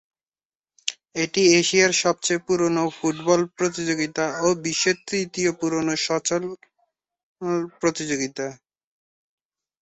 এটি 1.15 1.41
এশিয়ার 1.59 1.93
সবচেয়ে 2.03 2.43
পুরোনো 2.47 2.83
ফুটবল 2.97 3.41
প্রতিযোগিতা 3.57 4.25
ও 4.39 4.47
বিশ্বের 4.63 4.97
তৃতীয় 5.07 5.51
পুরোনো 5.59 5.93
ও 5.95 6.03
সচল 6.07 6.43
প্রতিযোগিতা। 7.81 8.45